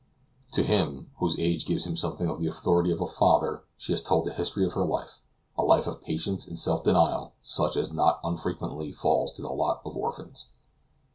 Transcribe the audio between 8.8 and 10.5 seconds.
falls to the lot of orphans.